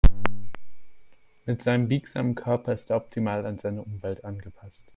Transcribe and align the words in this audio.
Mit 1.45 1.61
seinem 1.61 1.87
biegsamen 1.87 2.33
Körper 2.33 2.73
ist 2.73 2.89
er 2.89 2.97
optimal 2.97 3.45
an 3.45 3.59
seine 3.59 3.83
Umwelt 3.83 4.25
angepasst. 4.25 4.83